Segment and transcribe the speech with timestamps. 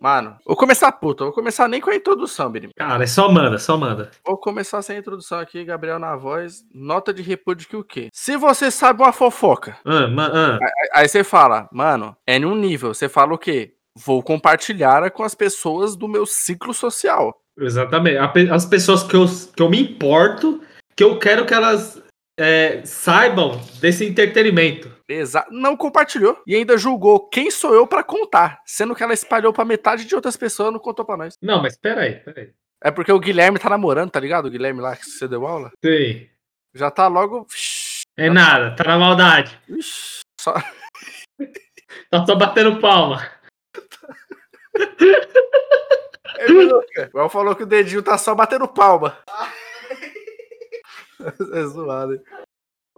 [0.00, 2.70] Mano, vou começar puto, vou começar nem com a introdução, Birim.
[2.74, 4.10] Cara, é só manda, só manda.
[4.26, 6.64] Vou começar sem introdução aqui, Gabriel na voz.
[6.74, 8.08] Nota de repúdio que o quê?
[8.10, 10.58] Se você sabe uma fofoca, Ah, ah.
[10.94, 12.94] aí você fala, mano, é num nível.
[12.94, 13.74] Você fala o quê?
[13.94, 17.38] Vou compartilhar com as pessoas do meu ciclo social.
[17.58, 18.16] Exatamente.
[18.16, 20.62] A As pessoas que eu, que eu me importo,
[20.96, 22.02] que eu quero que elas
[22.40, 24.90] é, saibam desse entretenimento.
[25.06, 26.40] Exa não compartilhou.
[26.46, 28.60] E ainda julgou quem sou eu pra contar.
[28.64, 31.36] Sendo que ela espalhou pra metade de outras pessoas e não contou pra nós.
[31.42, 32.50] Não, mas peraí, peraí.
[32.82, 34.46] É porque o Guilherme tá namorando, tá ligado?
[34.46, 35.70] O Guilherme lá que você deu aula.
[35.84, 36.30] Sei.
[36.74, 37.46] Já tá logo.
[38.16, 39.60] É nada, tá na maldade.
[39.68, 40.54] Ixi, só...
[42.08, 43.28] Tá só batendo palma.
[46.38, 47.02] É, Minuca.
[47.02, 49.18] Igual falou que o dedinho tá só batendo palma.
[51.54, 52.14] é zoado.
[52.14, 52.20] hein?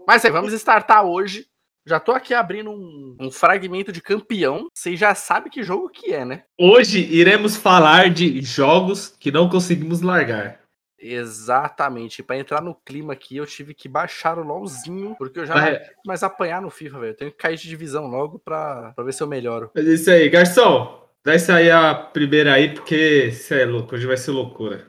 [0.06, 1.46] Mas aí, vamos startar hoje.
[1.84, 4.68] Já tô aqui abrindo um, um fragmento de campeão.
[4.72, 6.44] Vocês já sabem que jogo que é, né?
[6.58, 10.60] Hoje iremos falar de jogos que não conseguimos largar.
[11.00, 12.22] Exatamente.
[12.22, 15.60] Pra entrar no clima aqui, eu tive que baixar o LOLzinho, porque eu já Ah,
[15.60, 15.76] não é.
[15.76, 17.10] aguento mais apanhar no FIFA, velho.
[17.12, 19.70] Eu tenho que cair de divisão logo pra, pra ver se eu melhoro.
[19.74, 21.00] Mas é isso aí, garçom.
[21.24, 24.88] Vai sair a primeira aí, porque você é louco, hoje vai ser loucura.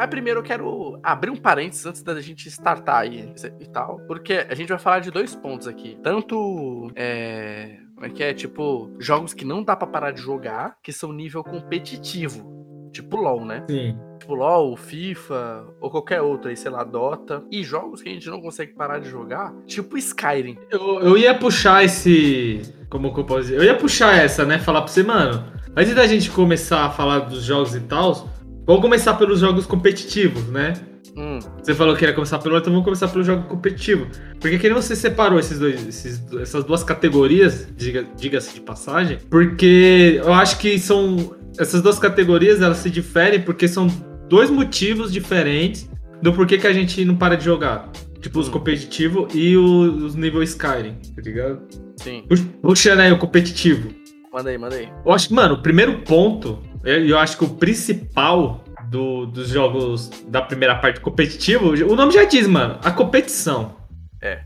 [0.00, 3.98] Mas primeiro eu quero abrir um parênteses antes da gente startar aí e tal.
[4.06, 5.98] Porque a gente vai falar de dois pontos aqui.
[6.02, 6.90] Tanto.
[6.96, 7.76] É.
[7.94, 8.32] Como é que é?
[8.32, 12.88] Tipo, jogos que não dá pra parar de jogar, que são nível competitivo.
[12.90, 13.62] Tipo LOL, né?
[13.68, 13.94] Sim.
[14.18, 17.44] Tipo LOL, FIFA, ou qualquer outro aí, sei lá, Dota.
[17.50, 20.56] E jogos que a gente não consegue parar de jogar, tipo Skyrim.
[20.70, 22.62] Eu, eu ia puxar esse.
[22.88, 23.58] Como que eu posso dizer?
[23.58, 24.58] Eu ia puxar essa, né?
[24.58, 25.44] Falar pra você, mano.
[25.76, 28.28] Antes da gente começar a falar dos jogos e tal,
[28.70, 30.74] vamos começar pelos jogos competitivos, né?
[31.16, 34.06] Hum, Você falou que ia começar pelo outro, então vamos começar pelo jogo competitivo.
[34.40, 39.18] Porque que nem você separou esses dois, esses- essas duas categorias, diga- diga-se de passagem,
[39.28, 41.34] porque eu acho que são.
[41.58, 43.88] Essas duas categorias elas se diferem porque são
[44.28, 45.90] dois motivos diferentes
[46.22, 47.90] do porquê que a gente não para de jogar.
[48.20, 48.52] Tipo, os Hum.
[48.52, 51.60] competitivos e o- os nível Skyrim, tá ligado?
[51.96, 52.22] sim.
[52.28, 53.90] Pux- Puxando aí o competitivo.
[54.32, 54.88] Manda aí, manda aí.
[55.04, 59.48] Eu acho que, mano, o primeiro ponto, eu, eu acho que o principal do- dos
[59.48, 63.76] jogos da primeira parte competitivo, o nome já diz, mano, a competição.
[64.22, 64.40] É.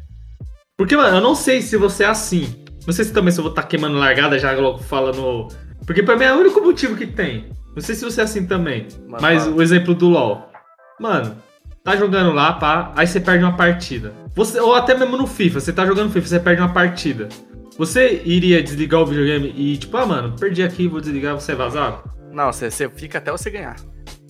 [0.77, 2.63] Porque, mano, eu não sei se você é assim.
[2.87, 5.49] Não sei se também se eu vou estar queimando largada já logo falando.
[5.87, 7.49] Porque pra mim é o único motivo que tem.
[7.75, 8.87] Não sei se você é assim também.
[9.09, 9.57] Mas Mas fala.
[9.57, 10.51] o exemplo do LoL.
[11.01, 11.37] Mano,
[11.83, 14.13] tá jogando lá, pá, aí você perde uma partida.
[14.35, 17.29] Você, ou até mesmo no FIFA, você tá jogando FIFA, você perde uma partida.
[17.79, 21.57] Você iria desligar o videogame e, tipo, ah, mano, perdi aqui, vou desligar, você é
[21.57, 22.03] vazado?
[22.35, 23.77] Não, você fica até você ganhar.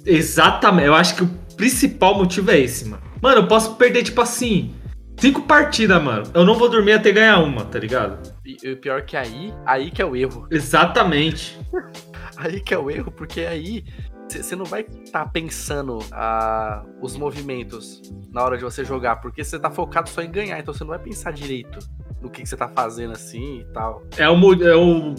[0.06, 3.03] Exatamente, eu acho que o principal motivo é esse, mano.
[3.22, 4.75] Mano, eu posso perder, tipo assim,
[5.19, 6.25] cinco partidas, mano.
[6.34, 8.19] Eu não vou dormir até ganhar uma, tá ligado?
[8.44, 10.47] E, o pior que aí, aí que é o erro.
[10.50, 11.59] Exatamente.
[12.37, 13.84] Aí que é o erro, porque aí
[14.28, 19.56] você não vai estar pensando ah, os movimentos na hora de você jogar, porque você
[19.56, 21.78] tá focado só em ganhar, então você não vai pensar direito
[22.21, 24.03] no que você tá fazendo assim e tal.
[24.16, 25.15] É o, é o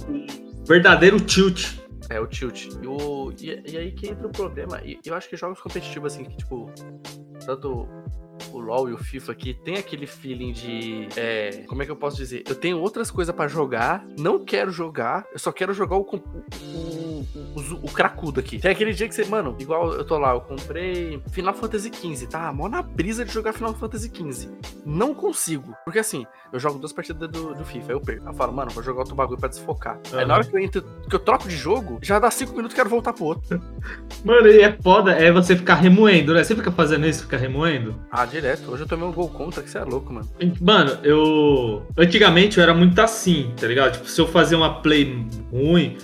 [0.67, 1.77] verdadeiro tilt.
[2.09, 2.65] É o tilt.
[2.65, 4.81] E, o, e, e aí que entra o problema.
[4.83, 6.71] E eu acho que jogos competitivos, assim, que tipo,
[7.45, 7.87] tanto
[8.51, 11.07] o LoL e o FIFA aqui tem aquele feeling de.
[11.15, 12.43] É, como é que eu posso dizer?
[12.47, 17.25] Eu tenho outras coisas pra jogar, não quero jogar, eu só quero jogar o, o,
[17.55, 18.59] o, o, cracudo aqui.
[18.59, 22.27] Tem aquele dia que você, mano, igual eu tô lá, eu comprei Final Fantasy XV,
[22.27, 22.51] tá?
[22.51, 24.49] Mó na brisa de jogar Final Fantasy XV.
[24.85, 25.75] Não consigo.
[25.83, 28.25] Porque assim, eu jogo duas partidas do, do FIFA, aí eu perco.
[28.25, 29.99] Aí eu falo, mano, vou jogar outro bagulho pra desfocar.
[30.11, 30.25] Aí Aham.
[30.25, 32.75] na hora que eu entro, que eu troco de jogo, já dá cinco minutos e
[32.75, 33.61] quero voltar pro outro.
[34.23, 36.43] Mano, e é foda, é você ficar remoendo, né?
[36.43, 37.95] Você fica fazendo isso, ficar remoendo?
[38.09, 38.71] Ah, direto.
[38.71, 40.27] Hoje eu tomei um gol contra, que você é louco, mano.
[40.61, 41.85] Mano, eu.
[41.97, 43.93] Antigamente eu era muito assim, tá ligado?
[43.93, 45.97] Tipo, se eu fazia uma play ruim,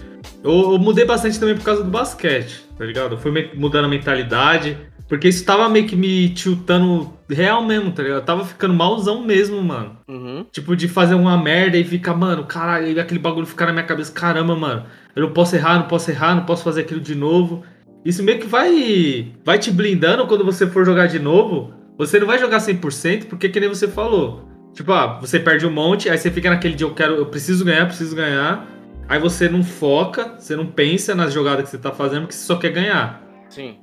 [0.44, 3.16] eu, eu mudei bastante também por causa do basquete, tá ligado?
[3.16, 4.78] Eu fui mudando a mentalidade,
[5.08, 8.20] porque isso tava meio que me tiltando real mesmo, tá ligado?
[8.20, 9.98] Eu tava ficando malzão mesmo, mano.
[10.08, 10.46] Uhum.
[10.52, 13.86] Tipo, de fazer uma merda e ficar, mano, caralho, e aquele bagulho ficar na minha
[13.86, 14.86] cabeça, caramba, mano,
[15.16, 17.64] eu não posso errar, não posso errar, não posso fazer aquilo de novo.
[18.04, 21.74] Isso meio que vai, vai te blindando quando você for jogar de novo.
[21.98, 24.48] Você não vai jogar 100%, porque que nem você falou.
[24.74, 27.66] Tipo, ah, você perde um monte, aí você fica naquele dia, eu quero, eu preciso
[27.66, 28.68] ganhar, preciso ganhar.
[29.08, 32.46] Aí você não foca, você não pensa nas jogadas que você tá fazendo, porque você
[32.46, 33.22] só quer ganhar.
[33.50, 33.78] Sim.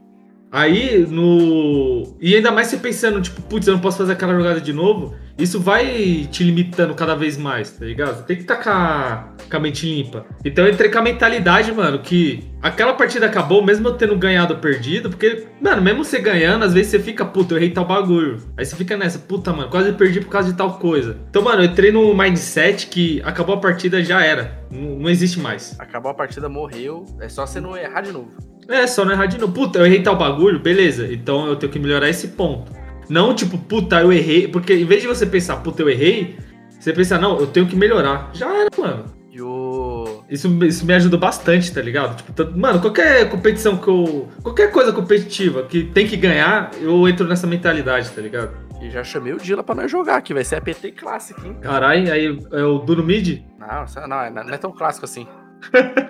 [0.50, 2.16] Aí no.
[2.20, 5.14] E ainda mais você pensando, tipo, putz, eu não posso fazer aquela jogada de novo.
[5.38, 8.26] Isso vai te limitando cada vez mais, tá ligado?
[8.26, 10.26] Tem que estar com, com a mente limpa.
[10.44, 14.54] Então eu entrei com a mentalidade, mano, que aquela partida acabou, mesmo eu tendo ganhado
[14.54, 17.84] ou perdido, porque, mano, mesmo você ganhando, às vezes você fica, puta, eu errei tal
[17.84, 18.42] bagulho.
[18.56, 21.16] Aí você fica nessa, puta, mano, quase perdi por causa de tal coisa.
[21.30, 24.58] Então, mano, eu entrei no mindset que acabou a partida, já era.
[24.68, 25.78] Não, não existe mais.
[25.78, 27.06] Acabou a partida, morreu.
[27.20, 28.57] É só você não errar de novo.
[28.68, 29.52] É, só não errar de novo.
[29.52, 31.10] Puta, eu errei tal bagulho, beleza.
[31.12, 32.70] Então eu tenho que melhorar esse ponto.
[33.08, 34.46] Não tipo, puta, eu errei.
[34.48, 36.36] Porque em vez de você pensar, puta, eu errei,
[36.78, 38.30] você pensa, não, eu tenho que melhorar.
[38.34, 39.04] Já era, mano.
[39.30, 40.22] E o.
[40.28, 42.16] Isso, isso me ajudou bastante, tá ligado?
[42.16, 44.28] Tipo, tanto- mano, qualquer competição que eu.
[44.42, 48.50] Qualquer coisa competitiva que tem que ganhar, eu entro nessa mentalidade, tá ligado?
[48.82, 51.56] E já chamei o Dila pra nós jogar, que vai ser a PT clássica, hein?
[51.60, 53.42] Caralho, aí é o Duro Mid?
[53.58, 55.26] Não, isso- não, é- não é tão clássico assim.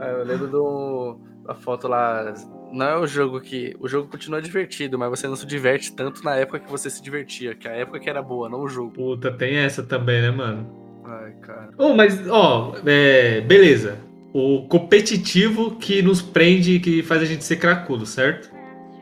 [0.00, 2.32] É, eu lembro do, da foto lá.
[2.72, 3.74] Não é o jogo que.
[3.80, 7.02] O jogo continua divertido, mas você não se diverte tanto na época que você se
[7.02, 8.92] divertia, que a época que era boa, não o jogo.
[8.92, 11.02] Puta, tem essa também, né, mano?
[11.04, 11.70] Ai, cara.
[11.76, 13.98] Oh, mas, ó, é, beleza.
[14.32, 18.50] O competitivo que nos prende, que faz a gente ser cracudo, certo?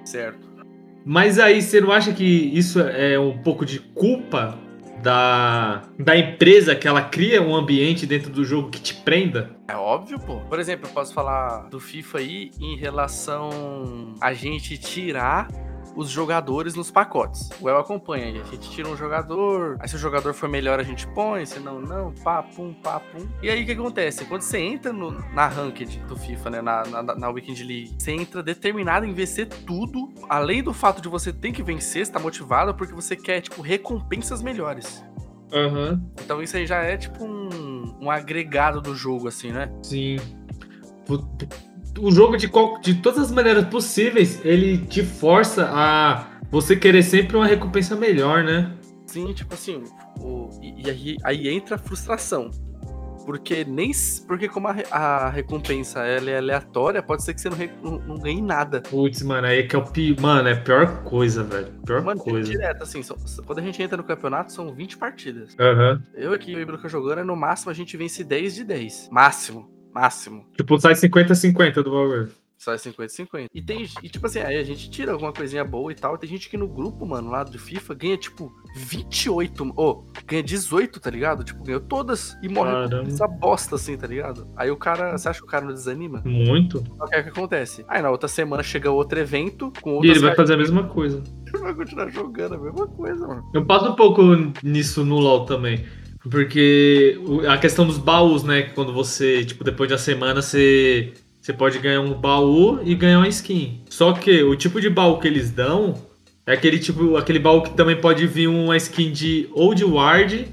[0.04, 0.50] Certo.
[1.04, 4.58] Mas aí você não acha que isso é um pouco de culpa
[5.02, 9.50] da, da empresa que ela cria um ambiente dentro do jogo que te prenda?
[9.69, 10.41] É óbvio, pô.
[10.41, 15.49] Por exemplo, eu posso falar do FIFA aí em relação a gente tirar
[15.96, 17.50] os jogadores nos pacotes.
[17.60, 18.40] O El acompanha aí.
[18.40, 21.58] A gente tira um jogador, aí se o jogador for melhor a gente põe, se
[21.58, 23.26] não, não, pá, pum, pá, pum.
[23.42, 24.25] E aí o que acontece?
[24.25, 28.12] Quando você entra no- na ranked do FIFA, né, na, na, na Weekend League, você
[28.12, 32.19] entra determinado em vencer tudo, além do fato de você ter que vencer, você tá
[32.20, 35.04] motivado porque você quer, tipo, recompensas melhores.
[35.52, 36.00] Aham.
[36.25, 39.70] Então isso aí já é, tipo, um, um agregado do jogo, assim, né?
[39.82, 40.16] Sim.
[41.04, 41.48] Pu- pu-
[41.98, 47.02] O jogo, de, qual- de todas as maneiras possíveis, ele te força a você querer
[47.02, 48.72] sempre uma recompensa melhor, né?
[49.06, 49.82] Sim, tipo assim,
[50.20, 52.50] o, e, e aí, aí entra a frustração.
[53.26, 53.92] Porque nem.
[54.26, 58.19] Porque como a, a recompensa ela é aleatória, pode ser que você não, não, não
[58.19, 58.81] ganhe nada.
[58.81, 59.84] Putz, mano, aí que é o.
[60.20, 61.69] Mano, é a pior coisa, velho.
[61.84, 62.50] Pior Mano, coisa.
[62.50, 63.16] direto, assim, são-
[63.46, 65.54] quando a gente entra no campeonato, são 20 partidas.
[65.60, 66.02] Aham.
[66.14, 69.08] Eu aqui e o Ibruca jogando, no máximo a gente vence 10 de 10.
[69.12, 69.69] Máximo.
[69.92, 70.46] Máximo.
[70.56, 72.31] Tipo, sai 50-50 do bagulho.
[72.69, 73.46] É 50-50.
[73.54, 73.88] E tem.
[74.02, 76.19] E tipo assim, aí a gente tira alguma coisinha boa e tal.
[76.19, 79.72] Tem gente que no grupo, mano, lá do FIFA, ganha tipo 28.
[79.76, 81.42] Ô, ganha 18, tá ligado?
[81.42, 83.08] Tipo, ganhou todas e morre Caramba.
[83.08, 84.46] essa bosta assim, tá ligado?
[84.56, 85.16] Aí o cara.
[85.16, 86.22] Você acha que o cara não desanima?
[86.25, 86.84] Muito.
[86.98, 87.84] Só que aí o que acontece?
[87.88, 91.22] Aí na outra semana chega outro evento com E ele vai fazer a mesma coisa.
[91.50, 93.50] que vai continuar jogando a mesma coisa, mano.
[93.54, 94.22] Eu passo um pouco
[94.62, 95.84] nisso no LoL também.
[96.28, 97.19] Porque
[97.49, 98.62] a questão dos baús, né?
[98.62, 103.19] que Quando você, tipo, depois da semana, você, você pode ganhar um baú e ganhar
[103.19, 103.82] uma skin.
[103.88, 105.94] Só que o tipo de baú que eles dão
[106.46, 110.49] é aquele tipo, aquele baú que também pode vir uma skin de ou de ward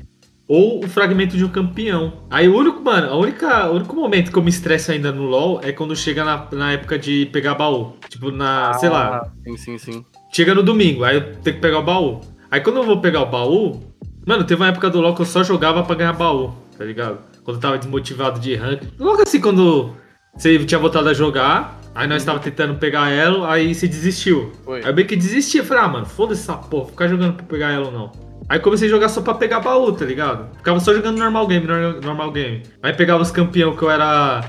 [0.47, 2.23] ou o fragmento de um campeão.
[2.29, 5.23] Aí o único, mano, a única, o único momento que eu me estresso ainda no
[5.23, 7.97] LoL é quando chega na, na época de pegar baú.
[8.07, 10.05] Tipo, na, sei lá, Ah, Sim, sim, sim.
[10.31, 12.21] Chega no domingo, aí eu tenho que pegar o baú.
[12.49, 13.81] Aí quando eu vou pegar o baú,
[14.27, 17.19] mano, teve uma época do LoL que eu só jogava pra ganhar baú, tá ligado?
[17.43, 18.81] Quando eu tava desmotivado de rank.
[18.99, 19.93] Logo assim, quando
[20.35, 24.51] você tinha voltado a jogar, aí nós tava tentando pegar elo, aí você desistiu.
[24.65, 24.79] Foi.
[24.81, 27.33] Aí eu bem que desisti, eu falei, ah, mano, foda-se essa porra, vou ficar jogando
[27.35, 28.11] pra pegar elo não.
[28.49, 30.55] Aí comecei a jogar só pra pegar baú, tá ligado?
[30.57, 32.63] Ficava só jogando normal game, nor- normal game.
[32.83, 34.41] Aí pegava os campeão que eu era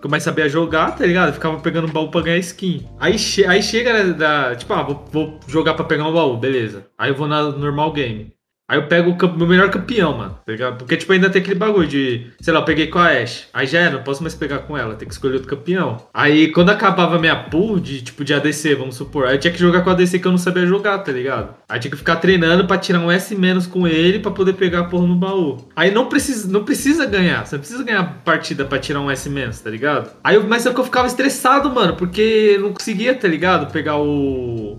[0.00, 1.32] que eu mais sabia jogar, tá ligado?
[1.34, 2.84] Ficava pegando baú pra ganhar skin.
[2.98, 4.56] Aí, che- aí chega né, da.
[4.56, 6.86] Tipo, ah, vou, vou jogar pra pegar um baú, beleza.
[6.98, 8.32] Aí eu vou na normal game.
[8.72, 10.72] Aí eu pego o meu melhor campeão, mano, tá?
[10.72, 13.44] Porque, tipo, ainda tem aquele bagulho de, sei lá, eu peguei com a Ashe.
[13.52, 15.98] Aí já era, não posso mais pegar com ela, tem que escolher outro campeão.
[16.14, 19.58] Aí quando acabava minha pool de, tipo, de ADC, vamos supor, aí eu tinha que
[19.58, 21.54] jogar com a ADC que eu não sabia jogar, tá ligado?
[21.68, 24.78] Aí tinha que ficar treinando pra tirar um S menos com ele pra poder pegar
[24.78, 25.68] a porra no baú.
[25.76, 29.28] Aí não precisa, não precisa ganhar, você não precisa ganhar partida pra tirar um S
[29.28, 30.12] menos, tá ligado?
[30.24, 33.70] Aí eu, mas é que eu ficava estressado, mano, porque não conseguia, tá ligado?
[33.70, 34.78] Pegar o.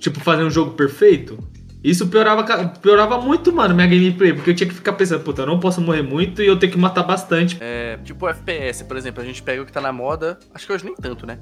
[0.00, 1.38] Tipo, fazer um jogo perfeito.
[1.84, 2.42] Isso piorava,
[2.80, 5.82] piorava muito, mano, minha gameplay, porque eu tinha que ficar pensando, puta, eu não posso
[5.82, 7.58] morrer muito e eu tenho que matar bastante.
[7.60, 10.66] É, tipo o FPS, por exemplo, a gente pega o que tá na moda, acho
[10.66, 11.38] que hoje nem tanto, né?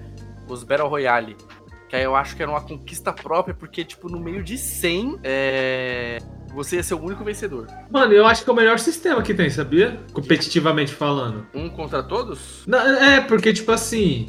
[0.49, 1.37] Os Battle Royale.
[1.89, 5.21] Que aí eu acho que era uma conquista própria, porque, tipo, no meio de 100,
[5.23, 6.19] é...
[6.53, 7.69] você ia ser o único vencedor.
[7.89, 10.01] Mano, eu acho que é o melhor sistema que tem, sabia?
[10.13, 11.47] Competitivamente falando.
[11.55, 12.65] Um contra todos?
[12.67, 14.29] Não, é, porque, tipo assim,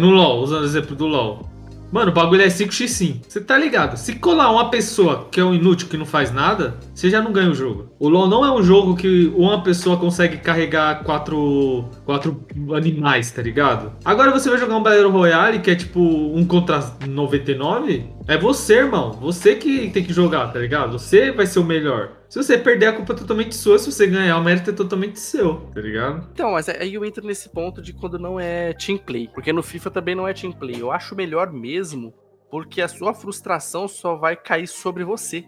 [0.00, 1.55] no LoL, usando o exemplo do LoL.
[1.90, 3.20] Mano, o bagulho é 5x5.
[3.28, 3.96] Você tá ligado?
[3.96, 7.32] Se colar uma pessoa que é um inútil, que não faz nada, você já não
[7.32, 7.90] ganha o jogo.
[7.98, 13.40] O LoL não é um jogo que uma pessoa consegue carregar quatro, quatro animais, tá
[13.42, 13.92] ligado?
[14.04, 18.78] Agora você vai jogar um Battle Royale que é tipo um contra 99, é você,
[18.78, 19.12] irmão.
[19.12, 20.98] Você que tem que jogar, tá ligado?
[20.98, 22.12] Você vai ser o melhor.
[22.28, 23.78] Se você perder, a culpa é totalmente sua.
[23.78, 26.28] Se você ganhar, o mérito é totalmente seu, tá ligado?
[26.32, 29.28] Então, mas aí eu entro nesse ponto de quando não é team play.
[29.32, 30.80] Porque no FIFA também não é team play.
[30.80, 32.12] Eu acho melhor mesmo,
[32.50, 35.44] porque a sua frustração só vai cair sobre você.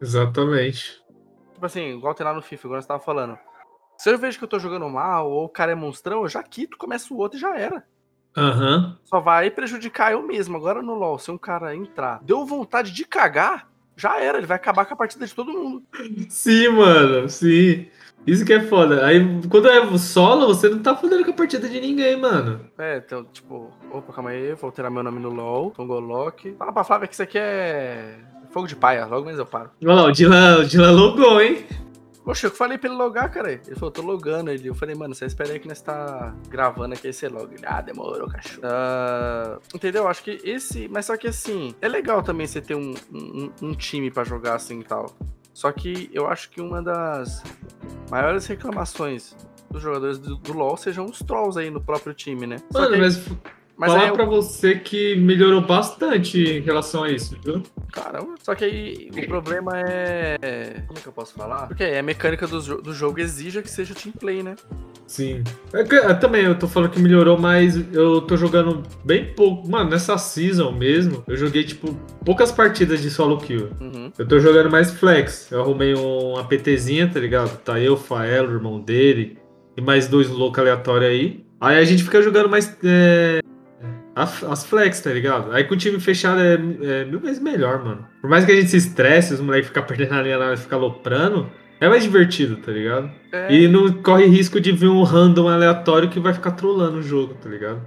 [0.00, 1.02] Exatamente.
[1.54, 3.36] Tipo assim, igual tem lá no FIFA, igual você tava falando.
[3.98, 6.42] Se eu vejo que eu tô jogando mal, ou o cara é monstrão, eu já
[6.42, 7.84] quito, começa o outro e já era.
[8.36, 8.76] Aham.
[8.76, 8.96] Uhum.
[9.04, 10.56] Só vai prejudicar eu mesmo.
[10.56, 14.56] Agora no LoL, se um cara entrar, deu vontade de cagar, já era, ele vai
[14.56, 15.82] acabar com a partida de todo mundo.
[16.28, 17.86] Sim, mano, sim.
[18.26, 19.04] Isso que é foda.
[19.04, 19.20] Aí,
[19.50, 22.60] quando é solo, você não tá fodendo com a partida de ninguém, mano.
[22.78, 26.54] É, então, tipo, opa, calma aí, vou alterar meu nome no LoL, Tongolock.
[26.56, 28.16] Fala pra Flávia que isso aqui é
[28.50, 29.70] fogo de paia, logo menos eu paro.
[29.82, 31.66] Olha lá, o Dylan, o Dylan logou, hein?
[32.24, 33.52] Poxa, eu falei pra ele logar, cara.
[33.52, 34.50] Ele falou, tô logando.
[34.50, 37.52] Ele, eu falei, mano, você espera aí que nós tá gravando aqui esse log.
[37.52, 38.62] Ele, ah, demorou, cachorro.
[38.62, 40.06] Uh, entendeu?
[40.06, 40.88] Acho que esse.
[40.88, 44.54] Mas só que assim, é legal também você ter um, um, um time para jogar
[44.54, 45.12] assim e tal.
[45.52, 47.42] Só que eu acho que uma das
[48.10, 49.36] maiores reclamações
[49.70, 52.56] dos jogadores do, do LoL sejam os trolls aí no próprio time, né?
[52.72, 53.26] Mano, mas
[53.76, 54.14] mas Falar eu...
[54.14, 57.62] pra você que melhorou bastante em relação a isso, viu?
[57.90, 60.82] Caramba, só que aí o problema é.
[60.86, 61.66] Como é que eu posso falar?
[61.66, 64.54] Porque a mecânica do, do jogo exige que seja team play, né?
[65.06, 65.42] Sim.
[65.72, 69.68] É que, é, também, eu tô falando que melhorou, mas eu tô jogando bem pouco.
[69.68, 73.70] Mano, nessa season mesmo, eu joguei, tipo, poucas partidas de solo kill.
[73.80, 74.12] Uhum.
[74.18, 75.50] Eu tô jogando mais flex.
[75.50, 77.58] Eu arrumei uma PTzinha, tá ligado?
[77.58, 79.38] Tá eu, Fael, o irmão dele,
[79.76, 81.44] e mais dois loucos aleatórios aí.
[81.60, 83.40] Aí a gente fica jogando mais é,
[84.14, 85.52] as, as flex, tá ligado?
[85.52, 88.06] Aí com o time fechado é, é, mil vezes melhor, mano.
[88.20, 90.56] Por mais que a gente se estresse, os moleques ficam perdendo a linha lá e
[90.56, 91.50] ficar loprando,
[91.80, 93.10] é mais divertido, tá ligado?
[93.32, 93.52] É.
[93.52, 97.34] E não corre risco de vir um random aleatório que vai ficar trollando o jogo,
[97.34, 97.80] tá ligado?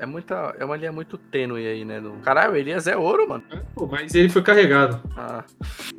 [0.00, 0.54] É muita.
[0.58, 2.02] É uma linha muito tênue aí, né?
[2.22, 3.44] Caralho, o Elias é ouro, mano.
[3.50, 5.00] É, pô, mas ele foi carregado.
[5.16, 5.44] Ah.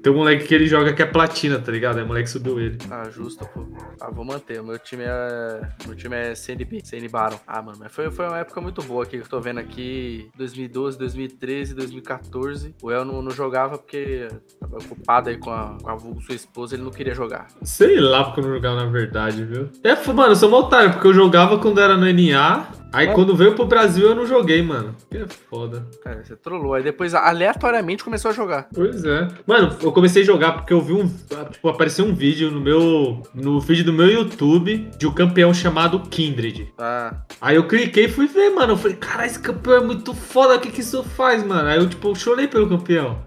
[0.01, 1.99] Tem um moleque que ele joga que é platina, tá ligado?
[1.99, 2.77] É o moleque subiu ele.
[2.89, 3.65] Ah, justo, pô.
[3.99, 4.61] Ah, vou manter.
[4.61, 5.61] O meu time é.
[5.85, 7.39] Meu time é CNB, CN Baron.
[7.47, 10.29] Ah, mano, mas foi, foi uma época muito boa aqui que eu tô vendo aqui.
[10.37, 12.75] 2012, 2013, 2014.
[12.81, 14.27] O El não, não jogava porque
[14.59, 17.47] tava ocupado aí com a, com a vulgo sua esposa, ele não queria jogar.
[17.63, 19.69] Sei lá porque eu não jogava na verdade, viu?
[19.83, 22.67] É, mano, eu sou um otário, porque eu jogava quando era no NA.
[22.91, 24.95] Aí quando veio pro Brasil eu não joguei, mano.
[25.09, 25.85] Que é foda.
[26.03, 26.73] Cara, você trollou.
[26.73, 28.67] Aí depois aleatoriamente começou a jogar.
[28.73, 29.27] Pois é.
[29.45, 31.07] Mano, eu comecei a jogar porque eu vi um.
[31.51, 33.21] Tipo, apareceu um vídeo no meu.
[33.33, 36.73] No vídeo do meu YouTube de um campeão chamado Kindred.
[36.77, 37.13] Ah.
[37.41, 38.73] Aí eu cliquei e fui ver, mano.
[38.73, 40.55] Eu falei, cara, esse campeão é muito foda.
[40.55, 41.67] O que, que isso faz, mano?
[41.67, 43.19] Aí eu, tipo, chorei pelo campeão.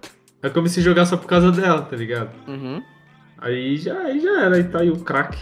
[0.42, 2.30] Aí eu comecei a jogar só por causa dela, tá ligado?
[2.48, 2.82] Uhum.
[3.38, 5.38] Aí já, aí já era, aí tá aí o craque.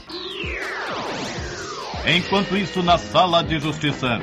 [2.06, 4.20] Enquanto isso, na sala de justiça.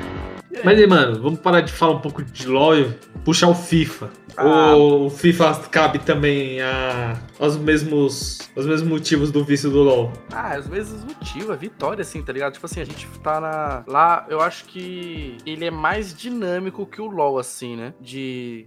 [0.64, 2.92] Mas aí, mano, vamos parar de falar um pouco de LoL e
[3.24, 4.10] puxar o FIFA.
[4.36, 4.74] Ah.
[4.76, 10.12] O FIFA cabe também a, aos, mesmos, aos mesmos motivos do vício do LoL.
[10.32, 12.54] Ah, os mesmos motivos, a vitória, assim, tá ligado?
[12.54, 13.84] Tipo assim, a gente tá na.
[13.86, 17.94] Lá, eu acho que ele é mais dinâmico que o LoL, assim, né?
[18.00, 18.66] De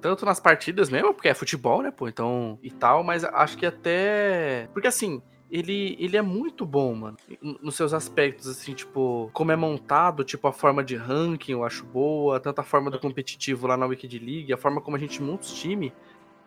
[0.00, 3.66] tanto nas partidas mesmo, porque é futebol, né, pô, então e tal, mas acho que
[3.66, 4.68] até.
[4.72, 7.16] Porque assim, ele, ele é muito bom, mano.
[7.62, 11.84] Nos seus aspectos, assim, tipo, como é montado, tipo, a forma de ranking eu acho
[11.84, 15.22] boa, tanto a forma do competitivo lá na Wicked League, a forma como a gente
[15.22, 15.92] monta os times.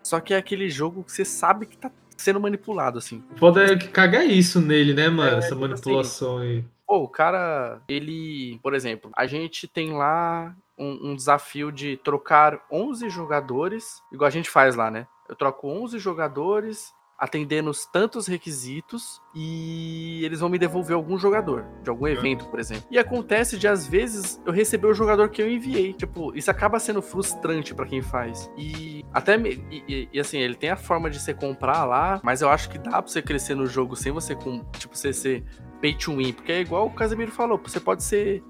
[0.03, 3.23] Só que é aquele jogo que você sabe que tá sendo manipulado, assim.
[3.35, 5.35] Foda é que caga isso nele, né, mano?
[5.35, 6.65] É, Essa tipo manipulação assim, aí.
[6.85, 12.65] Pô, o cara, ele, por exemplo, a gente tem lá um, um desafio de trocar
[12.71, 15.05] 11 jogadores, igual a gente faz lá, né?
[15.27, 21.89] Eu troco 11 jogadores atendendo tantos requisitos e eles vão me devolver algum jogador de
[21.89, 22.85] algum evento, por exemplo.
[22.89, 25.93] E acontece de às vezes eu receber o jogador que eu enviei.
[25.93, 28.49] Tipo, isso acaba sendo frustrante para quem faz.
[28.57, 32.41] E até me, e, e, assim, ele tem a forma de você comprar lá, mas
[32.41, 35.43] eu acho que dá para você crescer no jogo sem você com, tipo, você ser
[35.81, 38.43] pay to win, porque é igual o Casemiro falou, você pode ser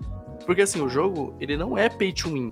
[0.45, 2.51] porque assim, o jogo, ele não é pay to win.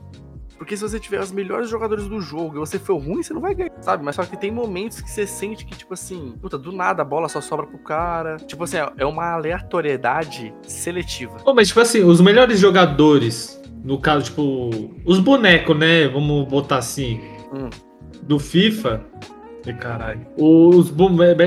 [0.57, 3.41] Porque se você tiver os melhores jogadores do jogo e você for ruim, você não
[3.41, 4.03] vai ganhar, sabe?
[4.03, 7.05] Mas só que tem momentos que você sente que, tipo assim, puta, do nada a
[7.05, 8.37] bola só sobra pro cara.
[8.37, 11.37] Tipo assim, é uma aleatoriedade seletiva.
[11.39, 14.69] Pô, mas tipo assim, os melhores jogadores, no caso, tipo,
[15.05, 16.07] os bonecos, né?
[16.07, 17.21] Vamos botar assim,
[17.53, 17.69] hum.
[18.23, 19.05] do FIFA,
[19.73, 20.21] Caralho.
[20.37, 20.91] Os,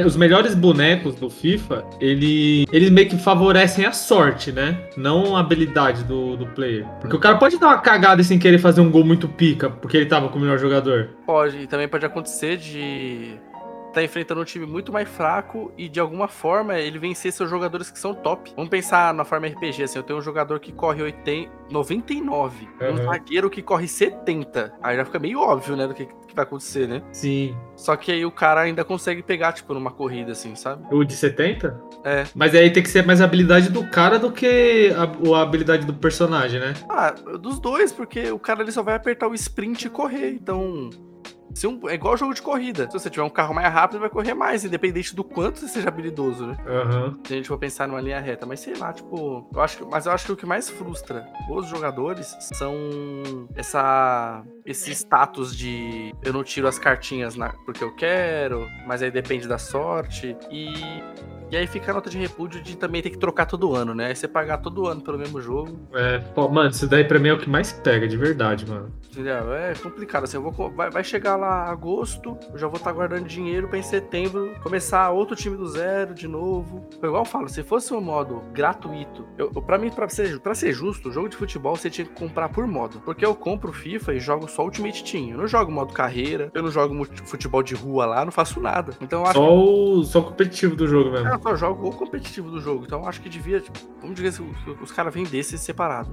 [0.06, 4.78] os melhores bonecos do FIFA, ele, eles meio que favorecem a sorte, né?
[4.96, 6.86] Não a habilidade do, do player.
[7.00, 9.96] Porque o cara pode dar uma cagada sem querer fazer um gol muito pica, porque
[9.96, 11.10] ele tava com o melhor jogador.
[11.26, 13.34] Pode, e também pode acontecer de
[13.92, 17.90] tá enfrentando um time muito mais fraco e de alguma forma ele vencer seus jogadores
[17.90, 18.52] que são top.
[18.54, 22.84] Vamos pensar na forma RPG, assim, eu tenho um jogador que corre 80, 99, um
[22.84, 22.96] Uhum.
[23.04, 24.72] zagueiro que corre 70.
[24.82, 27.02] Aí já fica meio óbvio, né, do que, que vai acontecer, né?
[27.12, 27.56] Sim.
[27.76, 30.84] Só que aí o cara ainda consegue pegar, tipo, numa corrida, assim, sabe?
[30.94, 31.80] O de 70?
[32.04, 32.24] É.
[32.34, 35.84] Mas aí tem que ser mais a habilidade do cara do que a, a habilidade
[35.86, 36.74] do personagem, né?
[36.88, 40.90] Ah, dos dois, porque o cara ele só vai apertar o sprint e correr, então.
[41.54, 42.86] Se um, é igual jogo de corrida.
[42.86, 45.88] Se você tiver um carro mais rápido, vai correr mais, independente do quanto você seja
[45.88, 46.56] habilidoso, né?
[46.66, 47.18] Aham.
[47.24, 48.46] Se a gente for pensar numa linha reta.
[48.46, 49.48] Mas sei lá, tipo.
[49.52, 52.74] Eu acho que, mas eu acho que o que mais frustra os jogadores são
[53.54, 54.42] essa.
[54.70, 59.48] Esse status de eu não tiro as cartinhas na, porque eu quero, mas aí depende
[59.48, 60.36] da sorte.
[60.50, 60.70] E.
[61.50, 64.06] E aí fica a nota de repúdio de também ter que trocar todo ano, né?
[64.06, 65.80] Aí você pagar todo ano pelo mesmo jogo.
[65.92, 68.92] É, pô, mano, isso daí pra mim é o que mais pega, de verdade, mano.
[69.10, 69.52] Entendeu?
[69.52, 70.24] É complicado.
[70.24, 73.78] Assim, eu vou, vai, vai chegar lá agosto, eu já vou estar guardando dinheiro pra
[73.78, 76.88] em setembro começar outro time do zero de novo.
[76.98, 80.54] Igual eu falo, se fosse um modo gratuito, eu, eu, pra mim, pra ser, pra
[80.54, 83.00] ser justo, o jogo de futebol você tinha que comprar por modo.
[83.00, 85.30] Porque eu compro FIFA e jogo só Ultimate Team.
[85.30, 88.92] Eu não jogo modo carreira, eu não jogo futebol de rua lá, não faço nada.
[89.00, 91.28] Então acho Só o, só o competitivo do jogo que mesmo.
[91.28, 92.84] eu só jogo o competitivo do jogo.
[92.86, 96.10] Então eu acho que devia, tipo, vamos dizer que os- caras vendessem separado.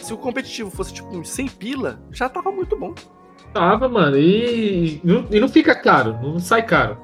[0.00, 2.94] Se o competitivo fosse tipo uns 100 pila, já tava muito bom.
[3.52, 6.96] Tava, mano, e, não, e não fica caro, não sai caro.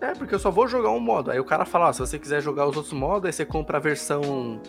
[0.00, 1.30] É, porque eu só vou jogar um modo.
[1.30, 3.78] Aí o cara fala, ó, se você quiser jogar os outros modos, aí você compra
[3.78, 4.60] a versão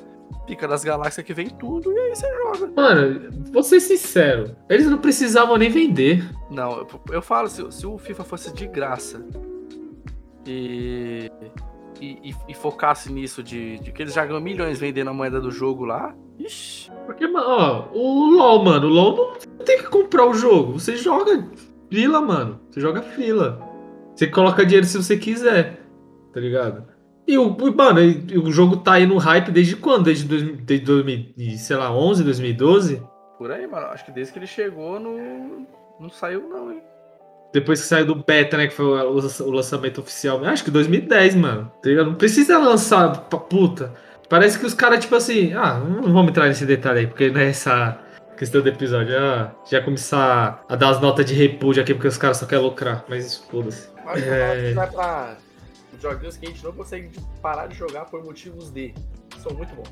[0.45, 2.71] Pica das Galáxias que vem tudo, e aí você joga.
[2.75, 6.27] Mano, vou ser sincero, eles não precisavam nem vender.
[6.49, 9.23] Não, eu, eu falo, se, se o FIFA fosse de graça
[10.45, 11.29] e,
[12.01, 15.39] e, e- e focasse nisso de, de que eles já ganham milhões vendendo a moeda
[15.39, 20.25] do jogo lá, ixi, Porque, ó, o LoL, mano, o LoL não tem que comprar
[20.25, 20.73] o jogo.
[20.79, 21.45] Você joga
[21.89, 22.59] fila, mano.
[22.71, 23.59] Você joga fila.
[24.15, 25.81] Você coloca dinheiro se você quiser,
[26.33, 26.85] tá ligado?
[27.29, 30.05] E o, mano, e o jogo tá aí no hype desde quando?
[30.05, 33.03] Desde, dois- desde 2000, e, sei lá, 11, 2012?
[33.37, 33.85] por aí, mano.
[33.87, 35.65] Acho que desde que ele chegou, não,
[35.99, 36.81] não saiu não, hein.
[37.53, 40.43] Depois que saiu do beta, né, que foi o, lançamento oficial.
[40.43, 41.71] Acho que 2010, mano.
[41.81, 41.89] Tá?
[42.03, 43.93] Não precisa lançar pra puta.
[44.27, 47.39] Parece que os caras, tipo assim, ah, não vamos entrar nesse detalhe aí, porque não
[47.39, 47.97] é essa
[48.37, 49.15] questão do episódio.
[49.17, 52.63] Ah, já começar a dar as notas de repúdio aqui, porque os caras só querem
[52.65, 53.05] lucrar.
[53.07, 53.87] Mas foda-se.
[54.05, 54.73] Mas É.
[54.73, 55.37] vai pra
[56.01, 57.09] joguinhos que a gente não consegue
[57.41, 58.93] parar de jogar por motivos de.
[59.41, 59.89] São muito bons.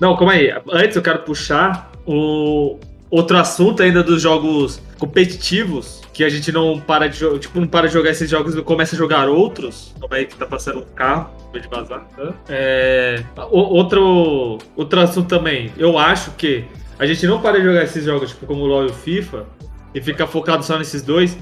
[0.00, 0.50] Não, calma aí.
[0.70, 2.78] Antes eu quero puxar o
[3.10, 7.66] outro assunto ainda dos jogos competitivos, que a gente não para de jogar, tipo, não
[7.66, 9.94] para de jogar esses jogos e começa a jogar outros.
[10.00, 12.06] Calma aí que tá passando um carro, vou de vazar.
[12.48, 15.72] É, outro, outro assunto também.
[15.76, 16.64] Eu acho que
[16.98, 19.46] a gente não para de jogar esses jogos, tipo, como o LoL e o FIFA,
[19.94, 21.38] e fica focado só nesses dois,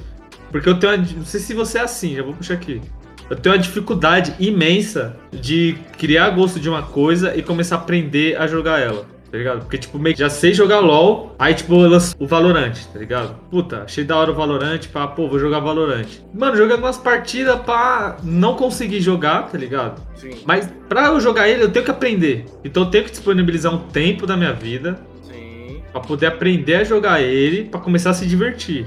[0.51, 2.81] porque eu tenho, não sei se você é assim, já vou puxar aqui.
[3.31, 8.37] Eu tenho uma dificuldade imensa de criar gosto de uma coisa e começar a aprender
[8.37, 9.61] a jogar ela, tá ligado?
[9.61, 12.99] Porque, tipo, meio que já sei jogar LOL, aí, tipo, eu lanço o Valorant, tá
[12.99, 13.35] ligado?
[13.51, 16.07] Puta, achei da hora o Valorant, pá, pô, vou jogar Valorant.
[16.35, 20.03] Mano, joguei algumas partidas pra não conseguir jogar, tá ligado?
[20.17, 22.45] Sim, Mas pra eu jogar ele, eu tenho que aprender.
[22.63, 25.83] Então eu tenho que disponibilizar um tempo da minha vida sim.
[25.93, 28.87] Pra poder aprender a jogar ele, pra começar a se divertir.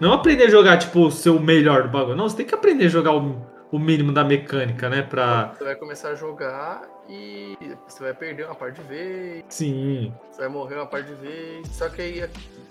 [0.00, 2.16] Não aprender a jogar, tipo, o melhor do bagulho.
[2.16, 3.36] Não, você tem que aprender a jogar o,
[3.74, 5.02] o mínimo da mecânica, né?
[5.02, 5.52] Pra.
[5.58, 7.58] Você vai começar a jogar e
[7.88, 10.12] você vai perder uma parte de vez, Sim.
[10.30, 11.66] você vai morrer uma parte de vez.
[11.72, 12.24] Só que aí,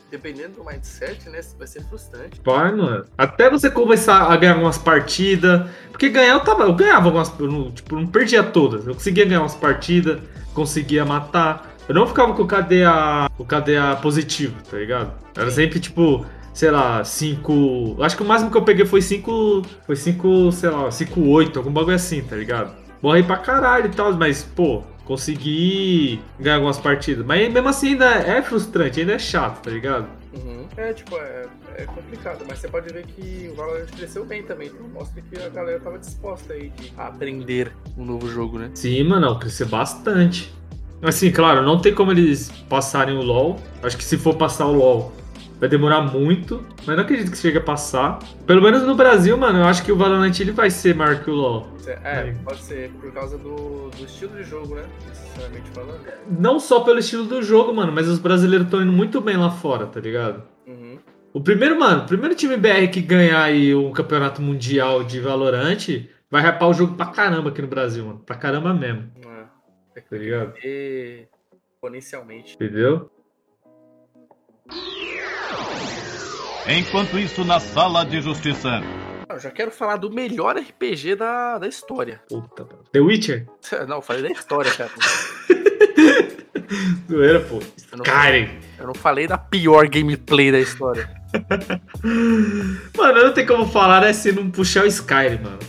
[0.10, 2.40] dependendo do mindset, né, vai ser frustrante.
[2.42, 3.06] Vai, mano.
[3.18, 5.70] Até você começar a ganhar algumas partidas.
[5.92, 6.64] Porque ganhar eu tava.
[6.64, 7.38] Eu ganhava algumas.
[7.38, 8.88] Eu não, tipo, não perdia todas.
[8.88, 10.22] Eu conseguia ganhar umas partidas,
[10.54, 11.76] conseguia matar.
[11.90, 13.30] Eu não ficava com o KDA.
[13.38, 15.12] O KDA positivo, tá ligado?
[15.36, 16.26] Era sempre tipo.
[16.54, 17.98] Sei lá, 5.
[18.00, 19.64] Acho que o máximo que eu peguei foi 5.
[19.86, 22.76] Foi 5, sei lá, 5, 8, algum bagulho assim, tá ligado?
[23.02, 27.26] Morri pra caralho e tal, mas, pô, consegui ganhar algumas partidas.
[27.26, 30.08] Mas mesmo assim ainda é frustrante, ainda é chato, tá ligado?
[30.34, 30.68] Uhum.
[30.78, 34.70] É, tipo, é, é complicado, mas você pode ver que o Valorant cresceu bem também.
[34.70, 38.72] Então mostra que a galera tava disposta aí de aprender um novo jogo, né?
[38.74, 40.54] Sim, mano, cresceu bastante.
[41.02, 43.60] Assim, claro, não tem como eles passarem o LoL.
[43.82, 45.12] Acho que se for passar o LoL,
[45.64, 46.66] vai demorar muito.
[46.86, 48.20] Mas não acredito que chegue a passar.
[48.46, 51.30] Pelo menos no Brasil, mano, eu acho que o Valorant ele vai ser maior que
[51.30, 51.68] o LoL.
[51.88, 52.36] É, Aí.
[52.44, 54.84] pode ser por causa do, do estilo de jogo, né?
[55.14, 56.02] Sinceramente falando.
[56.38, 59.50] Não só pelo estilo do jogo, mano, mas os brasileiros estão indo muito bem lá
[59.52, 60.44] fora, tá ligado?
[60.68, 60.98] Uhum.
[61.32, 65.88] O primeiro, mano, o primeiro time BR que ganhar aí um campeonato mundial de Valorant
[66.30, 68.20] vai rapar o jogo pra caramba aqui no Brasil, mano.
[68.20, 69.10] Pra caramba mesmo,
[69.96, 70.56] É, tá ligado?
[70.62, 71.26] e
[71.74, 72.54] exponencialmente.
[72.56, 73.10] Entendeu?
[76.68, 78.82] Enquanto isso, na sala de justiça.
[79.30, 82.22] Eu já quero falar do melhor RPG da, da história.
[82.30, 82.80] Puta, mano.
[82.92, 83.48] The Witcher?
[83.88, 84.92] Não, eu falei da história, cara.
[87.10, 87.56] Zoeira, pô.
[87.92, 88.48] Eu não, Karen.
[88.80, 91.10] eu não falei da pior gameplay da história.
[92.98, 95.60] Mano, não tem como falar, né, se não puxar o Skyrim, mano.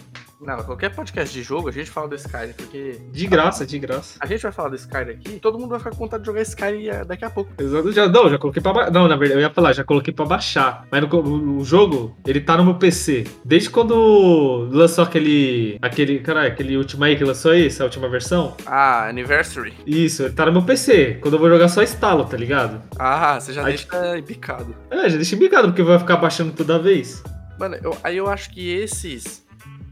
[0.45, 4.19] Não, qualquer podcast de jogo a gente fala do Skyrim, porque De graça, de graça.
[4.21, 6.43] a gente vai falar do Skyrim aqui, todo mundo vai ficar com vontade de jogar
[6.43, 7.51] Skyrim eh, daqui a pouco.
[7.59, 8.91] Exato, já, não, já coloquei pra baixar.
[8.93, 10.87] Não, na verdade, eu ia falar, já coloquei pra baixar.
[10.91, 13.25] Mas no o, jogo, ele tá no meu PC.
[13.45, 15.79] Desde quando lançou aquele.
[15.81, 16.19] aquele.
[16.21, 18.55] Caralho, aquele último aí que lançou aí, essa última versão.
[18.67, 19.73] Ah, Anniversary.
[19.87, 21.19] Isso, ele tá no meu PC.
[21.23, 22.83] Quando eu vou jogar, só instalo, tá ligado?
[22.99, 24.75] Ah, você já Aí- deixa embicado.
[24.91, 27.23] É, já deixa bicado, porque vai ficar baixando toda vez.
[27.59, 29.44] Mano, eu- aí eu acho que esses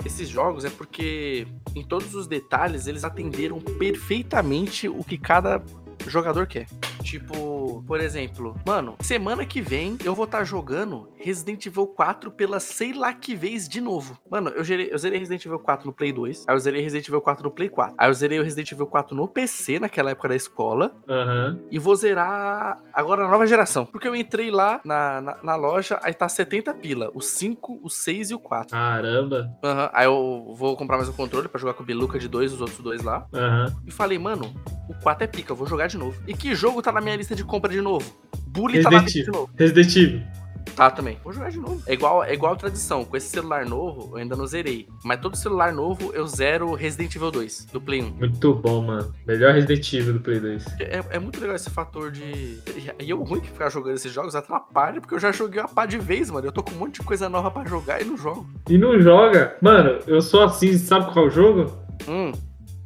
[0.04, 5.62] esses jogos é porque em todos os detalhes eles atenderam perfeitamente o que cada
[6.06, 6.66] jogador quer.
[7.02, 12.58] Tipo, por exemplo, mano, semana que vem eu vou estar jogando Resident Evil 4 pela
[12.60, 14.18] sei lá que vez de novo.
[14.30, 17.08] Mano, eu, gerei, eu zerei Resident Evil 4 no Play 2, aí eu zerei Resident
[17.08, 20.10] Evil 4 no Play 4, aí eu zerei o Resident Evil 4 no PC naquela
[20.10, 21.58] época da escola, Aham.
[21.70, 23.84] e vou zerar agora a nova geração.
[23.84, 27.10] Porque eu entrei lá na, na, na loja, aí tá 70 pila.
[27.14, 28.70] O 5, o 6 e o 4.
[28.70, 29.50] Caramba.
[29.62, 29.90] Aham.
[29.92, 32.60] Aí eu vou comprar mais um controle pra jogar com o Beluca de dois, os
[32.60, 33.26] outros dois lá.
[33.34, 33.74] Aham.
[33.86, 34.52] E falei, mano,
[34.88, 36.20] o 4 é pica, eu vou jogar de novo.
[36.26, 38.10] E que jogo tá na minha lista de compra de novo?
[38.46, 39.50] Bully tá na Resident lista de novo.
[39.56, 40.42] Resident Evil.
[40.76, 41.18] Tá também.
[41.22, 41.82] Vou jogar de novo.
[41.86, 43.04] É igual, é igual a tradição.
[43.04, 44.88] Com esse celular novo, eu ainda não zerei.
[45.04, 48.10] Mas todo celular novo, eu zero Resident Evil 2, do Play 1.
[48.12, 49.12] Muito bom, mano.
[49.26, 50.64] Melhor Resident Evil do Play 2.
[50.80, 52.58] É, é muito legal esse fator de.
[52.98, 55.84] E eu ruim que ficar jogando esses jogos atrapalha, porque eu já joguei uma pá
[55.84, 56.46] de vez, mano.
[56.46, 58.46] Eu tô com um monte de coisa nova pra jogar e não jogo.
[58.68, 59.56] E não joga.
[59.60, 61.72] Mano, eu sou assim, sabe qual jogo?
[62.08, 62.32] Hum.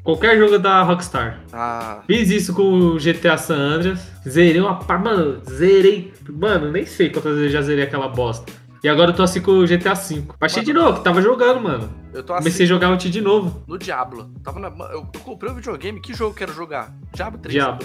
[0.06, 1.40] Qualquer jogo da Rockstar.
[1.52, 2.00] Ah.
[2.06, 4.08] Fiz isso com o GTA San Andreas.
[4.26, 5.02] Zerei uma par.
[5.02, 6.14] Mano, zerei.
[6.30, 8.52] Mano, nem sei quantas vezes já zerei aquela bosta.
[8.84, 10.22] E agora eu tô assim com o GTA V.
[10.38, 11.92] Baixei de novo, tava jogando, mano.
[12.14, 13.64] Eu tô assim Comecei a jogar ontem de novo.
[13.66, 14.30] no Diablo.
[14.44, 14.68] Tava na...
[14.92, 16.94] eu, eu comprei um videogame, que jogo eu quero jogar?
[17.12, 17.52] Diablo 3.
[17.52, 17.84] Diabo.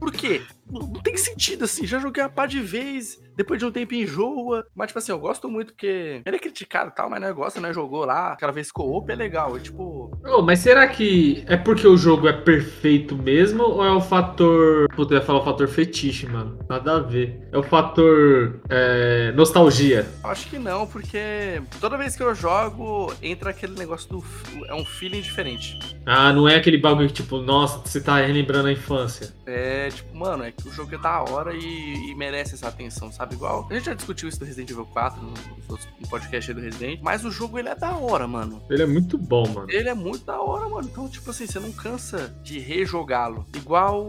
[0.00, 0.42] Por quê?
[0.68, 1.86] Não, não tem sentido assim.
[1.86, 4.66] Já joguei uma pá de vez, depois de um tempo enjoa.
[4.74, 7.60] Mas, tipo assim, eu gosto muito porque ele é criticado e tal, mas não gosta,
[7.60, 7.72] né?
[7.72, 9.56] Jogou lá, aquela vez co-op é legal.
[9.56, 10.10] É tipo.
[10.24, 13.62] Ô, mas será que é porque o jogo é perfeito mesmo?
[13.62, 14.88] Ou é o fator.
[14.94, 16.58] Puta, eu ia falar o fator fetiche, mano.
[16.68, 17.46] Nada a ver.
[17.52, 18.60] É o fator.
[18.68, 20.06] é, nostalgia.
[20.24, 24.24] Acho que não, porque toda vez que eu jogo, entra aquele negócio do.
[24.68, 25.78] É um feeling diferente.
[26.06, 29.34] Ah, não é aquele bagulho que, tipo, nossa, você tá relembrando a infância.
[29.44, 33.10] É tipo, mano, é que o jogo é da hora e, e merece essa atenção,
[33.10, 33.25] sabe?
[33.34, 33.66] Igual.
[33.70, 35.30] A gente já discutiu isso do Resident Evil 4 no,
[35.70, 38.62] no podcast aí do Resident, mas o jogo ele é da hora, mano.
[38.70, 39.66] Ele é muito bom, mano.
[39.70, 40.88] Ele é muito da hora, mano.
[40.90, 43.44] Então, tipo assim, você não cansa de rejogá-lo.
[43.54, 44.04] Igual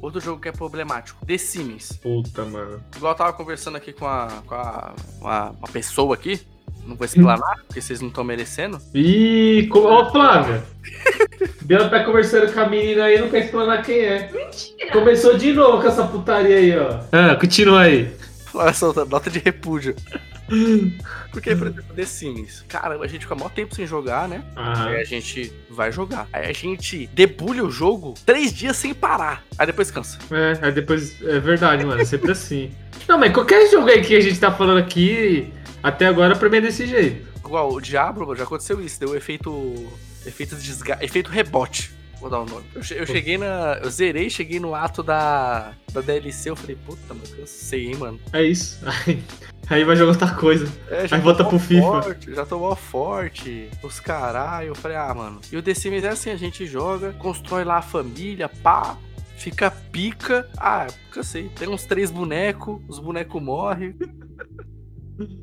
[0.00, 1.92] outro jogo que é problemático, The Sims.
[2.02, 2.82] Puta, mano.
[2.96, 6.40] Igual eu tava conversando aqui com a, com a uma, uma pessoa aqui.
[6.84, 8.78] Não vou explanar, porque vocês não estão merecendo.
[8.94, 10.62] Ih, co- ó, Flávia.
[11.62, 14.30] Bela tá conversando com a menina aí, não quer explanar quem é.
[14.92, 17.00] Começou de novo com essa putaria aí, ó.
[17.10, 18.12] Ah, continua aí.
[18.56, 19.94] Olha essa nota de repúdio.
[21.32, 22.64] Porque, por exemplo, The Sims.
[22.68, 24.44] Cara, a gente fica mó tempo sem jogar, né?
[24.54, 26.28] Ah, Aí a gente vai jogar.
[26.32, 29.44] Aí a gente debulha o jogo três dias sem parar.
[29.58, 30.18] Aí depois cansa.
[30.30, 31.20] é, aí depois.
[31.22, 32.00] É verdade, mano.
[32.00, 32.70] É sempre assim.
[33.08, 36.58] Não, mas qualquer jogo aí que a gente tá falando aqui, até agora, pra mim
[36.58, 37.26] é desse jeito.
[37.38, 38.98] Igual o Diablo, já aconteceu isso.
[39.00, 39.86] Deu efeito.
[40.24, 40.98] Efeito desga...
[41.00, 41.92] Efeito rebote.
[42.28, 42.64] Dar o nome.
[42.74, 43.80] Eu, eu cheguei na.
[43.82, 45.72] Eu zerei, cheguei no ato da.
[45.92, 46.50] Da DLC.
[46.50, 48.20] Eu falei, puta, mano, cansei, hein, mano.
[48.32, 48.80] É isso.
[48.84, 49.22] Aí,
[49.68, 50.66] aí vai jogar outra coisa.
[50.90, 52.02] É, Aí volta pro FIFA.
[52.02, 53.68] Forte, já mó forte.
[53.82, 54.68] Os caralho.
[54.68, 55.40] Eu falei, ah, mano.
[55.50, 58.96] E o The Sims é assim: a gente joga, constrói lá a família, pá.
[59.36, 60.48] Fica pica.
[60.56, 61.50] Ah, cansei.
[61.58, 63.94] Tem uns três bonecos, os bonecos morrem.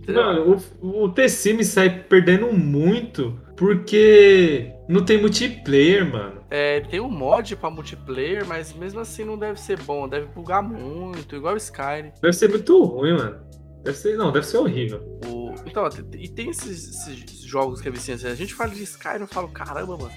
[0.08, 6.44] Mano, o, o T-Sim sai perdendo muito porque não tem multiplayer, mano.
[6.50, 10.62] É, tem um mod pra multiplayer, mas mesmo assim não deve ser bom, deve bugar
[10.62, 12.12] muito, igual o Skyrim.
[12.22, 13.42] Deve ser muito ruim, mano.
[13.84, 15.02] Deve ser, não, deve ser horrível.
[15.26, 15.54] O...
[15.66, 18.26] Então, e tem esses, esses jogos que é viciante.
[18.26, 20.12] A gente fala de Skyrim, eu falo, caramba, mano.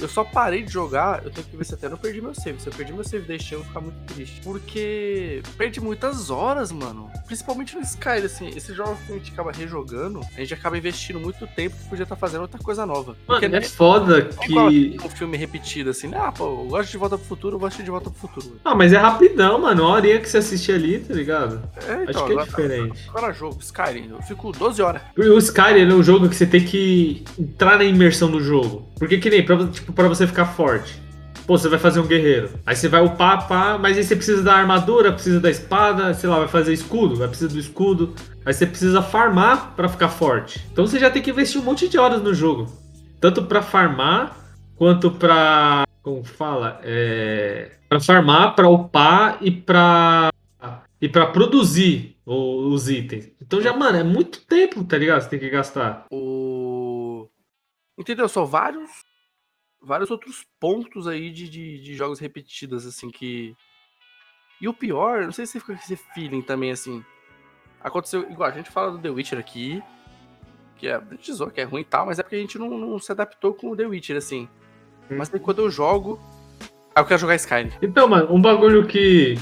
[0.00, 2.60] Eu só parei de jogar, eu tenho que ver se até não perdi meu save.
[2.60, 4.40] Se eu perdi meu save da Steam, eu vou ficar muito triste.
[4.42, 7.10] Porque perdi muitas horas, mano.
[7.26, 8.48] Principalmente no Skyrim, assim.
[8.48, 12.02] Esses jogos que a gente acaba rejogando, a gente acaba investindo muito tempo que podia
[12.02, 13.16] estar fazendo outra coisa nova.
[13.26, 14.96] Mano, é né, foda é igual que.
[15.04, 16.10] um filme repetido, assim.
[16.14, 18.60] Ah, pô, eu gosto de Volta pro Futuro, eu gosto de Volta pro Futuro.
[18.64, 19.84] Ah, mas é rapidão, mano.
[19.84, 21.62] Uma horinha que você assiste ali, tá ligado?
[21.86, 23.08] É, então, Acho que é agora, diferente.
[23.08, 25.02] agora jogo, Skyrim, eu fico 12 horas.
[25.16, 28.88] O Skyrim é um jogo que você tem que entrar na imersão do jogo.
[29.04, 30.98] Porque que nem, pra, tipo, pra você ficar forte.
[31.46, 32.48] Pô, você vai fazer um guerreiro.
[32.64, 36.30] Aí você vai upar, pá, mas aí você precisa da armadura, precisa da espada, sei
[36.30, 38.14] lá, vai fazer escudo, vai precisar do escudo.
[38.46, 40.66] Aí você precisa farmar pra ficar forte.
[40.72, 42.72] Então você já tem que investir um monte de horas no jogo.
[43.20, 44.38] Tanto pra farmar,
[44.74, 45.84] quanto pra.
[46.02, 46.80] Como fala?
[46.82, 47.72] É.
[47.90, 50.30] Pra farmar, pra upar e pra.
[50.98, 53.28] E pra produzir os itens.
[53.38, 55.20] Então já, mano, é muito tempo, tá ligado?
[55.20, 56.06] Você tem que gastar.
[56.10, 56.53] O.
[57.98, 58.28] Entendeu?
[58.28, 58.90] São vários.
[59.80, 63.54] Vários outros pontos aí de, de, de jogos repetidos, assim, que.
[64.60, 67.04] E o pior, não sei se você fica com esse feeling também, assim.
[67.80, 69.82] Aconteceu, igual, a gente fala do The Witcher aqui,
[70.76, 72.58] que é, a gente zoa que é ruim e tal, mas é porque a gente
[72.58, 74.48] não, não se adaptou com o The Witcher, assim.
[75.10, 76.18] Mas aí quando eu jogo,
[76.94, 77.70] aí eu quero jogar Skyrim.
[77.82, 79.34] Então, mano, um bagulho que,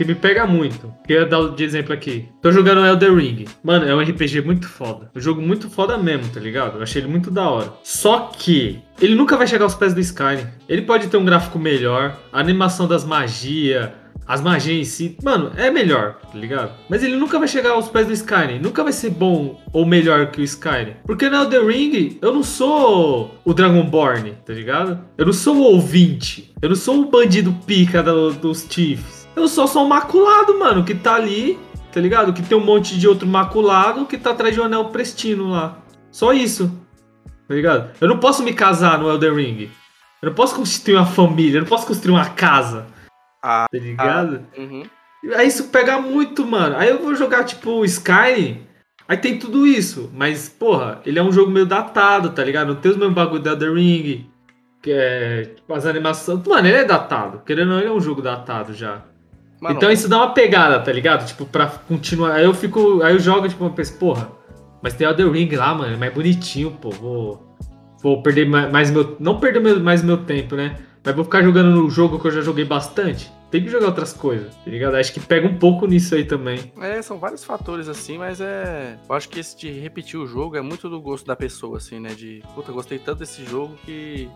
[0.00, 2.26] que me pega muito, que eu ia dar de exemplo aqui.
[2.40, 3.44] Tô jogando Elder Ring.
[3.62, 5.10] Mano, é um RPG muito foda.
[5.14, 6.78] Um jogo muito foda mesmo, tá ligado?
[6.78, 7.70] Eu achei ele muito da hora.
[7.84, 10.46] Só que ele nunca vai chegar aos pés do Skyrim.
[10.66, 13.90] Ele pode ter um gráfico melhor, a animação das magias,
[14.26, 16.72] as magias em si, mano, é melhor, tá ligado?
[16.88, 18.58] Mas ele nunca vai chegar aos pés do Skyrim.
[18.58, 20.94] Nunca vai ser bom ou melhor que o Skyrim.
[21.04, 24.98] Porque no Elder Ring, eu não sou o Dragonborn, tá ligado?
[25.18, 26.54] Eu não sou o ouvinte.
[26.62, 29.19] Eu não sou o bandido pica do- dos Chiefs.
[29.36, 31.58] Eu só sou um maculado, mano, que tá ali,
[31.92, 32.32] tá ligado?
[32.32, 35.78] Que tem um monte de outro maculado que tá atrás de um anel prestino lá.
[36.10, 36.70] Só isso.
[37.48, 37.90] Tá ligado?
[38.00, 39.70] Eu não posso me casar no Elder Ring.
[40.22, 42.86] Eu não posso constituir uma família, eu não posso construir uma casa.
[43.42, 44.44] Ah, Tá ligado?
[44.56, 44.82] Uhum.
[45.34, 46.76] Aí isso pega muito, mano.
[46.76, 48.66] Aí eu vou jogar, tipo, Skyrim.
[49.08, 50.10] Aí tem tudo isso.
[50.14, 52.68] Mas, porra, ele é um jogo meio datado, tá ligado?
[52.68, 54.30] Não tem os mesmos bagulho da The Ring.
[54.82, 55.44] Que é.
[55.56, 56.46] Tipo, as animações.
[56.46, 57.42] Mano, ele é datado.
[57.44, 59.02] Querendo ou não, ele é um jogo datado já.
[59.60, 61.26] Mano, então isso dá uma pegada, tá ligado?
[61.26, 62.34] Tipo, pra continuar.
[62.34, 63.02] Aí eu fico.
[63.02, 64.30] Aí eu jogo, tipo, eu penso, porra,
[64.82, 66.90] mas tem o The Ring lá, mano, é mais bonitinho, pô.
[66.90, 67.56] Vou.
[68.02, 69.16] Vou perder ma- mais meu.
[69.20, 70.76] Não perder meu- mais meu tempo, né?
[71.04, 73.30] Mas vou ficar jogando no jogo que eu já joguei bastante.
[73.50, 74.94] Tem que jogar outras coisas, tá ligado?
[74.94, 76.72] Acho que pega um pouco nisso aí também.
[76.80, 78.96] É, são vários fatores assim, mas é.
[79.08, 81.98] Eu acho que esse de repetir o jogo é muito do gosto da pessoa, assim,
[81.98, 82.10] né?
[82.10, 84.30] De, puta, gostei tanto desse jogo que.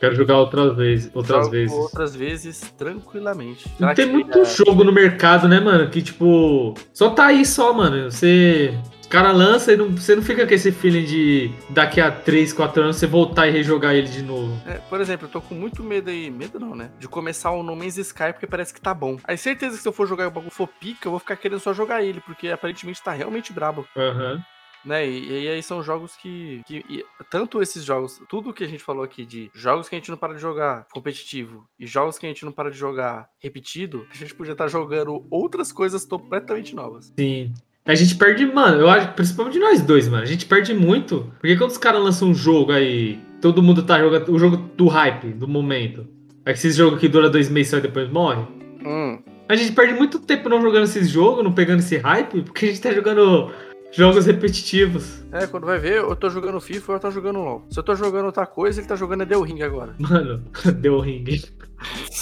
[0.00, 1.10] Quero jogar outras vezes.
[1.14, 1.76] Outras jogo vezes.
[1.76, 3.68] Outras vezes, tranquilamente.
[3.78, 5.88] Não Será tem muito é, jogo no mercado, né, mano?
[5.88, 6.74] Que tipo.
[6.92, 8.10] Só tá aí só, mano.
[8.10, 8.74] Você.
[9.00, 12.50] Os caras lançam e não, você não fica com esse feeling de daqui a 3,
[12.52, 14.58] 4 anos você voltar e rejogar ele de novo.
[14.66, 16.30] é, por exemplo, eu tô com muito medo aí.
[16.30, 16.90] Medo não, né?
[16.98, 19.18] De começar o No Man's Sky porque parece que tá bom.
[19.24, 21.36] Aí certeza que se eu for jogar e o bagulho for pica, eu vou ficar
[21.36, 23.86] querendo só jogar ele, porque aparentemente tá realmente brabo.
[23.96, 24.42] Aham.
[24.84, 25.06] Né?
[25.06, 28.82] E, e aí são jogos que, que e tanto esses jogos, tudo que a gente
[28.82, 32.26] falou aqui de jogos que a gente não para de jogar competitivo e jogos que
[32.26, 36.74] a gente não para de jogar repetido, a gente podia estar jogando outras coisas completamente
[36.74, 37.12] novas.
[37.18, 37.52] Sim.
[37.84, 40.22] A gente perde, mano, eu acho, principalmente nós dois, mano.
[40.22, 41.32] A gente perde muito.
[41.40, 44.86] Porque quando os caras lançam um jogo aí, todo mundo tá jogando o jogo do
[44.86, 46.06] hype, do momento.
[46.46, 48.42] Aí esse jogo que dura dois meses só e depois morre.
[48.84, 52.66] Hum, A gente perde muito tempo não jogando esses jogos, não pegando esse hype, porque
[52.66, 53.52] a gente tá jogando
[53.92, 55.24] jogos repetitivos.
[55.32, 57.66] é, quando vai ver, eu tô jogando FIFA ou eu tô jogando LoL.
[57.70, 59.94] Se eu tô jogando outra coisa, ele tá jogando The Ring agora.
[59.98, 60.42] Mano,
[60.80, 61.24] deu ring.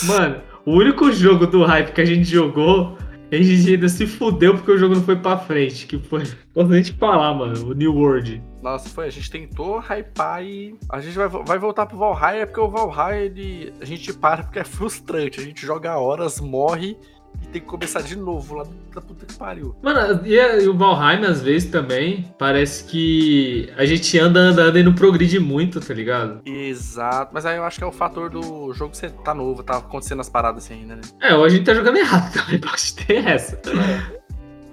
[0.05, 2.97] Mano, o único jogo do hype que a gente jogou,
[3.31, 5.87] a gente ainda se fudeu porque o jogo não foi pra frente.
[5.87, 6.25] Que foi.
[6.53, 7.69] Posso nem te falar, mano.
[7.69, 8.43] O New World.
[8.63, 12.61] Nossa, foi, a gente tentou hypar e a gente vai, vai voltar pro Valhalla, porque
[12.61, 15.41] o Valhalla, ele, a gente para porque é frustrante.
[15.41, 16.97] A gente joga horas, morre
[17.43, 18.65] e tem que começar de novo lá
[18.95, 19.75] da puta que pariu.
[19.83, 24.79] Mano, e, a- o Valheim às vezes também, parece que a gente anda, anda, anda
[24.79, 26.41] e não progride muito, tá ligado?
[26.45, 29.79] Exato, mas aí eu acho que é o fator do jogo ser tá novo, tá
[29.79, 31.03] acontecendo as paradas assim ainda, né?
[31.21, 33.61] É, ou a gente tá jogando errado também, pode ter essa.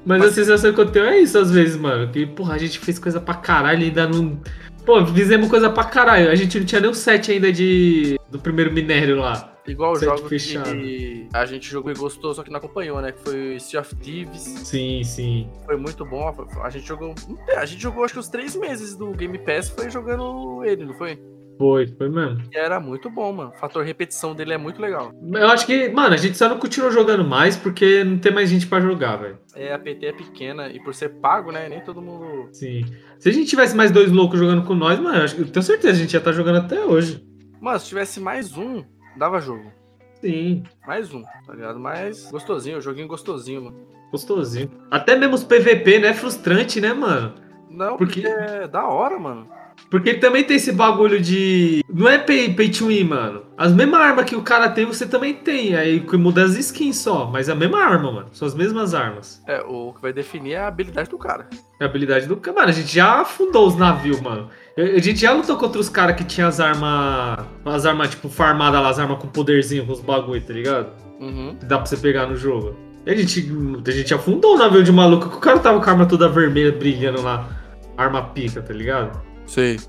[0.05, 2.09] Mas, Mas- a sensação que eu tenho é isso às vezes, mano.
[2.11, 4.39] Que, porra, a gente fez coisa pra caralho e ainda não.
[4.85, 6.31] Pô, fizemos coisa pra caralho.
[6.31, 8.17] A gente não tinha nem o set ainda de.
[8.31, 9.51] do primeiro minério lá.
[9.67, 10.71] Igual o jogo fechado.
[10.71, 13.11] que a gente jogou e gostou, só que não acompanhou, né?
[13.11, 14.41] Que foi Sea of Thieves.
[14.41, 15.49] Sim, sim.
[15.65, 16.33] Foi muito bom.
[16.63, 17.13] A gente jogou.
[17.55, 20.93] A gente jogou acho que os três meses do Game Pass foi jogando ele, não
[20.93, 21.19] foi?
[21.57, 22.43] Foi, foi mesmo.
[22.53, 23.51] E era muito bom, mano.
[23.55, 25.11] O fator repetição dele é muito legal.
[25.33, 28.49] Eu acho que, mano, a gente só não continuou jogando mais porque não tem mais
[28.49, 29.39] gente pra jogar, velho.
[29.55, 31.67] É, a PT é pequena e por ser pago, né?
[31.67, 32.47] Nem todo mundo.
[32.51, 32.85] Sim.
[33.17, 35.99] Se a gente tivesse mais dois loucos jogando com nós, mano, eu tenho certeza que
[35.99, 37.25] a gente ia estar jogando até hoje.
[37.59, 38.83] Mano, se tivesse mais um,
[39.17, 39.71] dava jogo.
[40.21, 41.79] Sim, Mais um, tá ligado?
[41.79, 43.77] Mas gostosinho, joguinho gostosinho, mano.
[44.11, 44.71] gostosinho.
[44.89, 46.13] Até mesmo os PVP, né?
[46.13, 47.33] Frustrante, né, mano?
[47.69, 49.47] Não, Porque- porque é da hora, mano.
[49.91, 51.83] Porque também tem esse bagulho de.
[51.87, 53.43] Não é pay, pay to win, mano.
[53.55, 55.75] As mesmas armas que o cara tem, você também tem.
[55.75, 57.27] Aí muda as skins só.
[57.29, 58.27] Mas é a mesma arma, mano.
[58.33, 59.39] São as mesmas armas.
[59.45, 61.47] É, o que vai definir é a habilidade do cara.
[61.79, 62.57] É a habilidade do cara.
[62.57, 64.49] Mano, a gente já afundou os navios, mano.
[64.77, 67.45] A gente já lutou contra os caras que tinham as armas.
[67.65, 70.91] As armas, tipo, farmadas lá, as armas com poderzinho, com os bagulho, tá ligado?
[71.19, 71.55] Uhum.
[71.59, 72.75] Que dá pra você pegar no jogo.
[73.03, 73.51] E a gente,
[73.85, 76.29] a gente afundou o navio de maluco, que o cara tava com a arma toda
[76.29, 77.49] vermelha brilhando lá.
[77.97, 79.19] Arma pica, tá ligado?
[79.47, 79.79] Sei.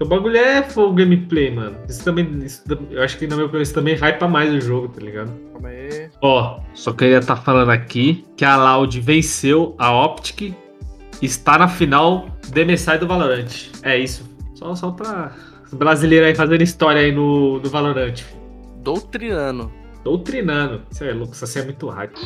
[0.00, 1.76] O bagulho é full gameplay, mano.
[1.88, 2.38] Isso também.
[2.44, 5.32] isso eu acho que, na minha opinião, isso também hypa mais o jogo, tá ligado?
[5.52, 6.08] Calma aí.
[6.22, 10.54] Ó, só queria estar falando aqui que a Loud venceu a Optic
[11.20, 13.70] está na final do MSI do Valorant.
[13.82, 14.27] É isso.
[14.58, 15.32] Só, só pra
[15.64, 18.22] os brasileiros aí fazendo história aí no, no Valorant.
[18.78, 19.72] Doutrinando.
[20.02, 20.82] Doutrinando.
[20.90, 22.18] Isso é louco, isso é muito hype.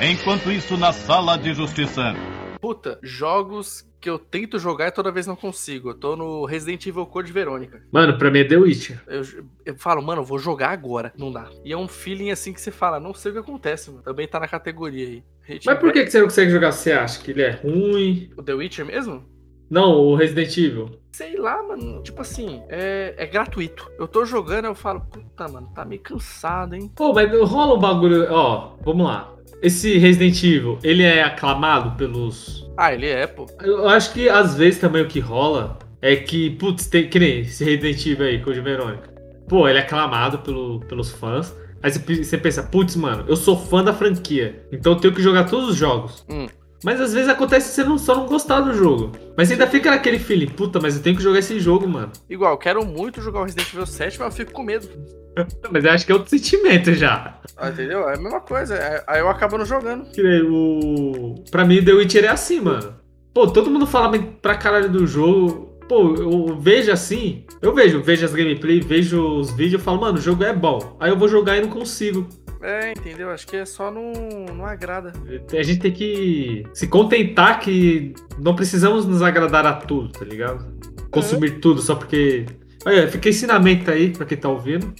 [0.00, 2.14] Enquanto isso, na sala de justiça.
[2.60, 5.90] Puta, jogos que eu tento jogar e toda vez não consigo.
[5.90, 7.82] Eu tô no Resident Evil Code Verônica.
[7.90, 9.02] Mano, pra mim é The Witcher.
[9.08, 9.22] Eu,
[9.64, 11.12] eu falo, mano, eu vou jogar agora.
[11.18, 11.48] Não dá.
[11.64, 14.04] E é um feeling assim que você fala, não sei o que acontece, mano.
[14.04, 15.24] Também tá na categoria aí.
[15.64, 16.70] Mas por que, que você não consegue jogar?
[16.70, 18.30] Você acha que ele é ruim?
[18.36, 19.24] O The Witcher mesmo?
[19.70, 20.90] Não, o Resident Evil.
[21.12, 22.02] Sei lá, mano.
[22.02, 23.90] Tipo assim, é, é gratuito.
[23.98, 26.90] Eu tô jogando, eu falo, puta, mano, tá meio cansado, hein?
[26.94, 28.26] Pô, mas rola um bagulho.
[28.30, 29.32] Ó, vamos lá.
[29.62, 32.68] Esse Resident Evil, ele é aclamado pelos.
[32.76, 33.46] Ah, ele é, pô.
[33.62, 37.40] Eu acho que às vezes também o que rola é que, putz, tem, que nem
[37.40, 39.08] esse Resident Evil aí, Code Verônica.
[39.48, 41.56] Pô, ele é aclamado pelo, pelos fãs.
[41.82, 45.14] Aí você, pe- você pensa, putz, mano, eu sou fã da franquia, então eu tenho
[45.14, 46.24] que jogar todos os jogos.
[46.28, 46.46] Hum.
[46.84, 49.12] Mas às vezes acontece você não, só não gostar do jogo.
[49.36, 52.12] Mas ainda fica naquele feeling, puta, mas eu tenho que jogar esse jogo, mano.
[52.28, 54.88] Igual, eu quero muito jogar o Resident Evil 7, mas eu fico com medo.
[55.70, 57.38] Mas eu acho que é outro sentimento já.
[57.58, 58.08] Ah, entendeu?
[58.08, 58.74] É a mesma coisa.
[58.74, 60.06] é- Aí eu acabo não jogando.
[60.50, 61.34] O.
[61.50, 62.94] Pra mim, The Witcher é assim, mano.
[63.34, 65.76] Pô, todo mundo fala pra caralho do jogo.
[65.86, 67.44] Pô, eu vejo assim.
[67.60, 70.96] Eu vejo, vejo as gameplay, vejo os vídeos e falo, mano, o jogo é bom.
[70.98, 72.26] Aí eu vou jogar e não consigo.
[72.66, 73.30] É, entendeu?
[73.30, 74.12] Acho que é só não,
[74.52, 75.12] não agrada.
[75.56, 80.66] A gente tem que se contentar que não precisamos nos agradar a tudo, tá ligado?
[81.12, 82.44] Consumir tudo só porque.
[82.84, 84.92] Olha, fica ensinamento aí pra quem tá ouvindo.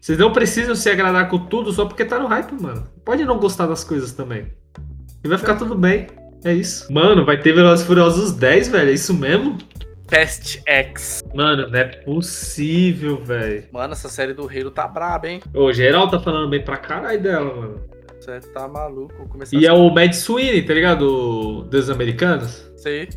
[0.00, 2.86] Vocês não precisam se agradar com tudo só porque tá no hype, mano.
[3.04, 4.52] Pode não gostar das coisas também.
[5.24, 6.06] E vai ficar tudo bem.
[6.44, 6.92] É isso.
[6.92, 8.90] Mano, vai ter Velozes Furiosos 10, velho.
[8.90, 9.58] É isso mesmo?
[10.08, 11.22] Fast X.
[11.34, 13.64] Mano, não é possível, velho.
[13.72, 15.40] Mano, essa série do Halo tá braba, hein?
[15.54, 17.80] Ô, geral tá falando bem pra caralho dela, mano.
[18.20, 19.14] Você tá maluco.
[19.18, 21.02] Vou começar E a é o Mad Sweeney, tá ligado?
[21.02, 22.70] O dos americanos.
[22.76, 23.08] sei.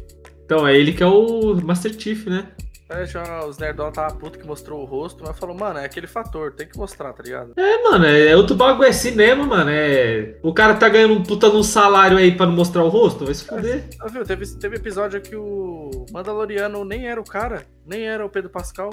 [0.43, 2.47] Então, é ele que é o Master Chief, né?
[2.89, 6.07] É, já os nerdola tava puto que mostrou o rosto, mas falou, mano, é aquele
[6.07, 7.51] fator, tem que mostrar, tá ligado?
[7.57, 9.69] É, mano, é outro bagulho, é cinema, mano.
[9.69, 10.37] É.
[10.41, 13.33] O cara tá ganhando um puta num salário aí pra não mostrar o rosto, vai
[13.33, 13.83] se fuder.
[13.99, 14.23] Ah, viu?
[14.23, 18.89] Teve, teve episódio que o Mandaloriano nem era o cara, nem era o Pedro Pascal.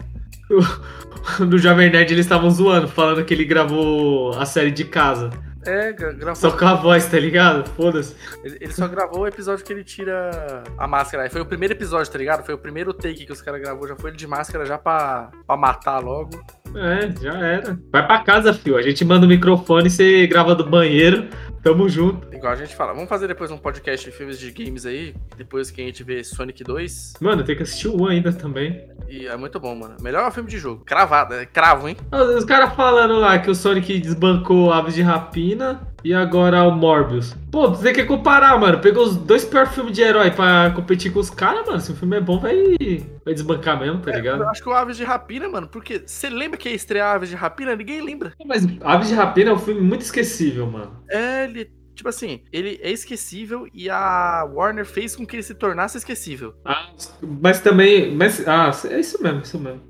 [1.40, 5.30] No Jovem Nerd eles estavam zoando, falando que ele gravou a série de casa.
[5.66, 6.34] É, gra- gravou.
[6.36, 7.68] Só com a voz, tá ligado?
[7.70, 8.14] Foda-se.
[8.44, 11.28] Ele, ele só gravou o episódio que ele tira a máscara.
[11.30, 12.44] Foi o primeiro episódio, tá ligado?
[12.44, 13.86] Foi o primeiro take que os caras gravou.
[13.88, 16.30] Já foi ele de máscara já pra, pra matar logo.
[16.76, 17.78] É, já era.
[17.92, 18.76] Vai pra casa, fio.
[18.76, 21.28] A gente manda o microfone, você grava do banheiro.
[21.62, 22.34] Tamo junto.
[22.34, 22.92] Igual a gente fala.
[22.92, 25.14] Vamos fazer depois um podcast de filmes de games aí.
[25.36, 27.14] Depois que a gente vê Sonic 2.
[27.20, 28.86] Mano, tem que assistir o 1 ainda também.
[29.08, 29.96] E é muito bom, mano.
[30.00, 30.84] Melhor filme de jogo.
[30.84, 31.96] Cravado, é cravo, hein?
[32.36, 37.34] Os caras falando lá que o Sonic desbancou Aves de Rapina e agora o Morbius.
[37.50, 38.78] Pô, você quer comparar, mano?
[38.78, 41.80] Pegou os dois piores filmes de herói pra competir com os caras, mano.
[41.80, 42.76] Se o filme é bom, vai,
[43.24, 44.42] vai desbancar mesmo, tá ligado?
[44.42, 47.30] Eu acho que o Aves de Rapina, mano, porque você lembra que ia estrear Aves
[47.30, 47.74] de Rapina?
[47.74, 48.32] Ninguém lembra.
[48.44, 51.02] Mas Aves de Rapina é um filme muito esquecível, mano.
[51.08, 51.70] É, ele.
[51.94, 56.54] Tipo assim, ele é esquecível e a Warner fez com que ele se tornasse esquecível,
[56.64, 56.90] Ah,
[57.22, 58.14] mas também.
[58.14, 59.80] Mas, ah, é isso mesmo, isso mesmo.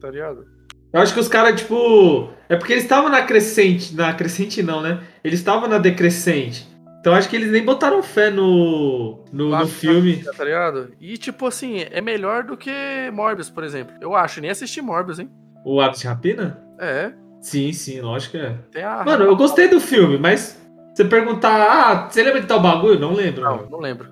[0.00, 0.44] tá ligado?
[0.92, 2.28] Eu acho que os caras, tipo.
[2.48, 3.94] É porque eles estavam na crescente.
[3.96, 5.02] Na crescente não, né?
[5.24, 6.68] Eles estavam na decrescente.
[7.00, 9.24] Então acho que eles nem botaram fé no.
[9.32, 10.12] No, no filme.
[10.12, 10.92] Rapina, Tá ligado?
[11.00, 12.70] E tipo assim, é melhor do que
[13.12, 13.92] Morbius, por exemplo.
[14.00, 15.28] Eu acho, nem assisti Morbius, hein?
[15.64, 16.62] O Aves de Rapina?
[16.78, 18.54] É, Sim, sim, lógico que é.
[18.70, 19.04] tem a.
[19.04, 20.58] Mano, eu gostei do filme, mas.
[20.94, 22.98] Você perguntar, ah, você lembra de tal bagulho?
[23.00, 23.42] Não lembro.
[23.42, 23.68] Não, mano.
[23.70, 24.08] não lembro.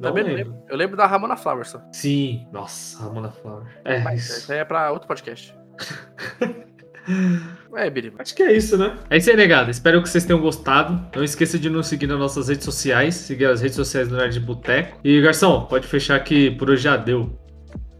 [0.00, 0.38] não Também lembro.
[0.52, 0.62] lembro.
[0.68, 1.80] Eu lembro da Ramona Flowers só.
[1.92, 3.66] Sim, nossa, Ramona Flower.
[3.84, 4.52] É, Mas isso.
[4.52, 5.54] aí é pra outro podcast.
[7.76, 8.22] é, Biriba.
[8.22, 8.96] Acho que é isso, né?
[9.10, 9.70] É isso aí, negado.
[9.70, 11.04] Espero que vocês tenham gostado.
[11.14, 13.14] Não esqueça de nos seguir nas nossas redes sociais.
[13.14, 14.98] Seguir as redes sociais do Nerd Boteco.
[15.04, 17.38] E, garçom, pode fechar que por hoje já deu.